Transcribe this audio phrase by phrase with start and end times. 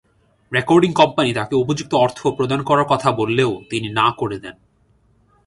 [0.51, 4.55] Recording company তাকে উপযুক্ত অর্থ প্রদান করার কথা বললেও, তিনি না করে দেন।